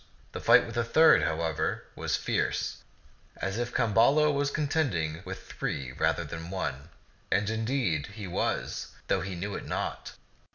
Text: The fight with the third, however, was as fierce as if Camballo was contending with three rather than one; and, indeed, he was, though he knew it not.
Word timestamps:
The 0.31 0.39
fight 0.41 0.65
with 0.65 0.73
the 0.73 0.83
third, 0.83 1.21
however, 1.21 1.83
was 1.95 2.13
as 2.13 2.17
fierce 2.23 2.77
as 3.37 3.59
if 3.59 3.71
Camballo 3.71 4.31
was 4.31 4.49
contending 4.49 5.21
with 5.25 5.43
three 5.43 5.91
rather 5.91 6.23
than 6.23 6.49
one; 6.49 6.89
and, 7.31 7.47
indeed, 7.51 8.07
he 8.07 8.25
was, 8.25 8.95
though 9.09 9.21
he 9.21 9.35
knew 9.35 9.53
it 9.53 9.67
not. 9.67 10.13